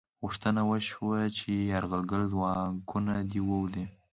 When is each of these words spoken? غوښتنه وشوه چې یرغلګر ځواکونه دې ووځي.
غوښتنه 0.23 0.61
وشوه 0.69 1.19
چې 1.37 1.51
یرغلګر 1.73 2.21
ځواکونه 2.33 3.13
دې 3.31 3.41
ووځي. 3.47 3.85